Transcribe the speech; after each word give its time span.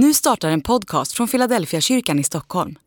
Nu 0.00 0.14
startar 0.14 0.50
en 0.50 0.60
podcast 0.60 1.12
från 1.12 1.28
Philadelphia 1.28 1.80
kyrkan 1.80 2.18
i 2.18 2.24
Stockholm. 2.24 2.78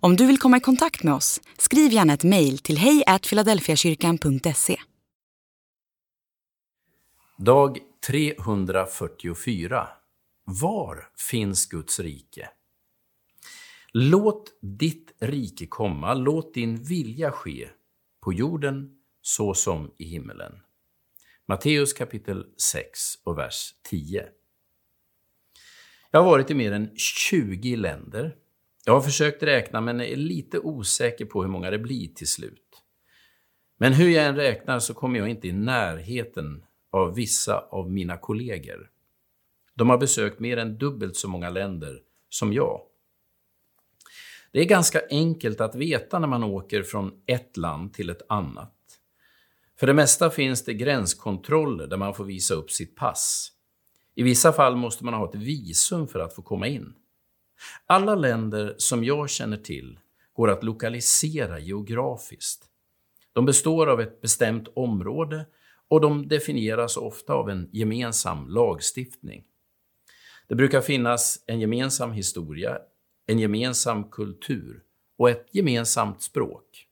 Om 0.00 0.16
du 0.16 0.26
vill 0.26 0.38
komma 0.38 0.56
i 0.56 0.60
kontakt 0.60 1.02
med 1.02 1.14
oss, 1.14 1.40
skriv 1.58 1.92
gärna 1.92 2.12
ett 2.12 2.24
mejl 2.24 2.58
till 2.58 2.78
hejfiladelfiakyrkan.se. 2.78 4.76
Dag 7.38 7.78
344. 8.06 9.88
Var 10.44 11.08
finns 11.30 11.66
Guds 11.66 12.00
rike? 12.00 12.48
Låt 13.92 14.58
ditt 14.62 15.12
rike 15.20 15.66
komma, 15.66 16.14
låt 16.14 16.54
din 16.54 16.82
vilja 16.82 17.32
ske, 17.32 17.68
på 18.24 18.32
jorden 18.32 18.90
så 19.22 19.54
som 19.54 19.90
i 19.98 20.04
himmelen. 20.04 20.52
Matteus 21.48 21.92
kapitel 21.92 22.46
6 22.72 23.00
och 23.24 23.38
vers 23.38 23.74
10. 23.90 24.37
Jag 26.10 26.20
har 26.20 26.30
varit 26.30 26.50
i 26.50 26.54
mer 26.54 26.72
än 26.72 26.96
20 26.96 27.76
länder. 27.76 28.36
Jag 28.84 28.92
har 28.92 29.00
försökt 29.00 29.42
räkna 29.42 29.80
men 29.80 30.00
är 30.00 30.16
lite 30.16 30.58
osäker 30.58 31.24
på 31.24 31.42
hur 31.42 31.50
många 31.50 31.70
det 31.70 31.78
blir 31.78 32.08
till 32.08 32.28
slut. 32.28 32.82
Men 33.78 33.92
hur 33.92 34.08
jag 34.08 34.24
än 34.24 34.36
räknar 34.36 34.78
så 34.78 34.94
kommer 34.94 35.18
jag 35.18 35.28
inte 35.28 35.48
i 35.48 35.52
närheten 35.52 36.64
av 36.92 37.14
vissa 37.14 37.58
av 37.58 37.90
mina 37.90 38.16
kollegor. 38.16 38.90
De 39.74 39.90
har 39.90 39.98
besökt 39.98 40.40
mer 40.40 40.56
än 40.56 40.78
dubbelt 40.78 41.16
så 41.16 41.28
många 41.28 41.50
länder 41.50 42.00
som 42.28 42.52
jag. 42.52 42.80
Det 44.52 44.60
är 44.60 44.64
ganska 44.64 45.00
enkelt 45.10 45.60
att 45.60 45.74
veta 45.74 46.18
när 46.18 46.28
man 46.28 46.44
åker 46.44 46.82
från 46.82 47.12
ett 47.26 47.56
land 47.56 47.94
till 47.94 48.10
ett 48.10 48.22
annat. 48.28 48.74
För 49.80 49.86
det 49.86 49.94
mesta 49.94 50.30
finns 50.30 50.64
det 50.64 50.74
gränskontroller 50.74 51.86
där 51.86 51.96
man 51.96 52.14
får 52.14 52.24
visa 52.24 52.54
upp 52.54 52.70
sitt 52.70 52.96
pass. 52.96 53.52
I 54.18 54.22
vissa 54.22 54.52
fall 54.52 54.76
måste 54.76 55.04
man 55.04 55.14
ha 55.14 55.28
ett 55.28 55.34
visum 55.34 56.08
för 56.08 56.20
att 56.20 56.34
få 56.34 56.42
komma 56.42 56.66
in. 56.66 56.94
Alla 57.86 58.14
länder 58.14 58.74
som 58.78 59.04
jag 59.04 59.30
känner 59.30 59.56
till 59.56 59.98
går 60.32 60.50
att 60.50 60.64
lokalisera 60.64 61.58
geografiskt. 61.58 62.64
De 63.32 63.44
består 63.44 63.86
av 63.86 64.00
ett 64.00 64.20
bestämt 64.20 64.68
område 64.74 65.46
och 65.88 66.00
de 66.00 66.28
definieras 66.28 66.96
ofta 66.96 67.32
av 67.32 67.50
en 67.50 67.68
gemensam 67.72 68.48
lagstiftning. 68.48 69.44
Det 70.48 70.54
brukar 70.54 70.80
finnas 70.80 71.44
en 71.46 71.60
gemensam 71.60 72.12
historia, 72.12 72.78
en 73.26 73.38
gemensam 73.38 74.10
kultur 74.10 74.82
och 75.18 75.30
ett 75.30 75.46
gemensamt 75.50 76.22
språk. 76.22 76.86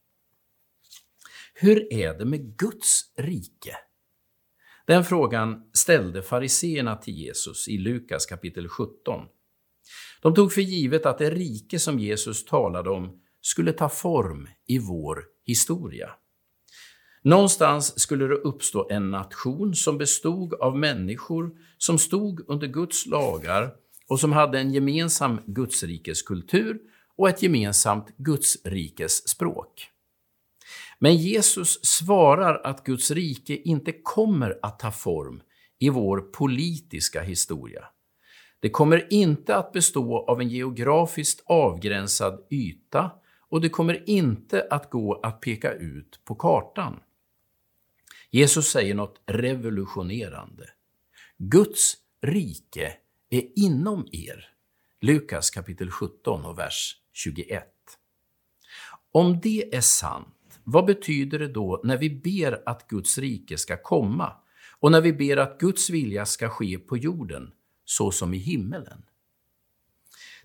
Hur 1.53 1.93
är 1.93 2.17
det 2.17 2.25
med 2.25 2.57
Guds 2.57 3.11
rike? 3.15 3.77
Den 4.87 5.03
frågan 5.03 5.63
ställde 5.73 6.21
fariseerna 6.21 6.95
till 6.95 7.13
Jesus 7.13 7.67
i 7.67 7.77
Lukas 7.77 8.25
kapitel 8.25 8.67
17. 8.67 9.25
De 10.21 10.33
tog 10.33 10.53
för 10.53 10.61
givet 10.61 11.05
att 11.05 11.17
det 11.17 11.29
rike 11.29 11.79
som 11.79 11.99
Jesus 11.99 12.45
talade 12.45 12.89
om 12.89 13.21
skulle 13.41 13.73
ta 13.73 13.89
form 13.89 14.47
i 14.67 14.79
vår 14.79 15.23
historia. 15.45 16.09
Någonstans 17.21 17.99
skulle 17.99 18.27
det 18.27 18.35
uppstå 18.35 18.87
en 18.89 19.11
nation 19.11 19.75
som 19.75 19.97
bestod 19.97 20.53
av 20.53 20.77
människor 20.77 21.51
som 21.77 21.97
stod 21.97 22.49
under 22.49 22.67
Guds 22.67 23.05
lagar 23.05 23.71
och 24.09 24.19
som 24.19 24.31
hade 24.31 24.59
en 24.59 24.73
gemensam 24.73 25.39
gudsrikeskultur 25.45 26.79
och 27.17 27.29
ett 27.29 27.43
gemensamt 27.43 28.17
gudsrikesspråk. 28.17 29.89
Men 30.99 31.15
Jesus 31.15 31.85
svarar 31.85 32.61
att 32.63 32.83
Guds 32.83 33.11
rike 33.11 33.55
inte 33.55 33.91
kommer 34.03 34.59
att 34.61 34.79
ta 34.79 34.91
form 34.91 35.41
i 35.79 35.89
vår 35.89 36.19
politiska 36.19 37.21
historia. 37.21 37.85
Det 38.59 38.69
kommer 38.69 39.13
inte 39.13 39.55
att 39.55 39.71
bestå 39.71 40.25
av 40.25 40.41
en 40.41 40.49
geografiskt 40.49 41.43
avgränsad 41.45 42.47
yta 42.49 43.11
och 43.49 43.61
det 43.61 43.69
kommer 43.69 44.09
inte 44.09 44.67
att 44.69 44.89
gå 44.89 45.19
att 45.23 45.41
peka 45.41 45.73
ut 45.73 46.19
på 46.25 46.35
kartan. 46.35 46.99
Jesus 48.29 48.67
säger 48.67 48.95
något 48.95 49.21
revolutionerande. 49.25 50.69
Guds 51.37 51.93
rike 52.21 52.93
är 53.29 53.59
inom 53.59 54.07
er. 54.11 54.49
Lukas 55.01 55.49
kapitel 55.49 55.91
17 55.91 56.45
och 56.45 56.59
vers 56.59 56.95
21. 57.13 57.63
Om 59.11 59.39
det 59.39 59.75
är 59.75 59.81
sant, 59.81 60.36
vad 60.69 60.85
betyder 60.85 61.39
det 61.39 61.47
då 61.47 61.81
när 61.83 61.97
vi 61.97 62.09
ber 62.09 62.69
att 62.69 62.87
Guds 62.87 63.17
rike 63.17 63.57
ska 63.57 63.77
komma 63.77 64.33
och 64.79 64.91
när 64.91 65.01
vi 65.01 65.13
ber 65.13 65.37
att 65.37 65.59
Guds 65.59 65.89
vilja 65.89 66.25
ska 66.25 66.49
ske 66.49 66.77
på 66.77 66.97
jorden, 66.97 67.51
så 67.85 68.11
som 68.11 68.33
i 68.33 68.37
himmelen? 68.37 69.01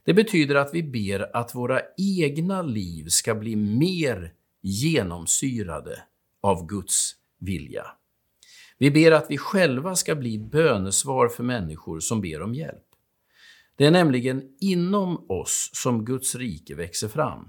Det 0.04 0.14
betyder 0.14 0.54
att 0.54 0.74
vi 0.74 0.82
ber 0.82 1.36
att 1.36 1.54
våra 1.54 1.80
egna 1.96 2.62
liv 2.62 3.06
ska 3.08 3.34
bli 3.34 3.56
mer 3.56 4.32
genomsyrade 4.60 6.02
av 6.40 6.66
Guds 6.66 7.16
vilja. 7.38 7.86
Vi 8.78 8.90
ber 8.90 9.12
att 9.12 9.26
vi 9.30 9.38
själva 9.38 9.96
ska 9.96 10.14
bli 10.14 10.38
bönesvar 10.38 11.28
för 11.28 11.42
människor 11.42 12.00
som 12.00 12.20
ber 12.20 12.42
om 12.42 12.54
hjälp. 12.54 12.86
Det 13.76 13.86
är 13.86 13.90
nämligen 13.90 14.56
inom 14.60 15.30
oss 15.30 15.70
som 15.72 16.04
Guds 16.04 16.34
rike 16.34 16.74
växer 16.74 17.08
fram. 17.08 17.48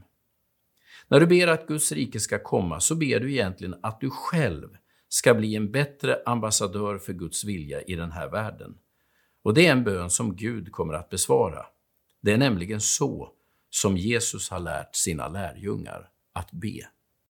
När 1.07 1.19
du 1.19 1.25
ber 1.25 1.47
att 1.47 1.67
Guds 1.67 1.91
rike 1.91 2.19
ska 2.19 2.39
komma 2.39 2.79
så 2.79 2.95
ber 2.95 3.19
du 3.19 3.31
egentligen 3.31 3.75
att 3.81 4.01
du 4.01 4.09
själv 4.09 4.69
ska 5.09 5.33
bli 5.33 5.55
en 5.55 5.71
bättre 5.71 6.19
ambassadör 6.25 6.97
för 6.97 7.13
Guds 7.13 7.43
vilja 7.43 7.81
i 7.81 7.95
den 7.95 8.11
här 8.11 8.29
världen. 8.29 8.77
Och 9.43 9.53
det 9.53 9.67
är 9.67 9.71
en 9.71 9.83
bön 9.83 10.09
som 10.09 10.35
Gud 10.35 10.71
kommer 10.71 10.93
att 10.93 11.09
besvara. 11.09 11.65
Det 12.21 12.31
är 12.31 12.37
nämligen 12.37 12.81
så 12.81 13.29
som 13.69 13.97
Jesus 13.97 14.49
har 14.49 14.59
lärt 14.59 14.95
sina 14.95 15.27
lärjungar 15.27 16.09
att 16.33 16.51
be. 16.51 16.87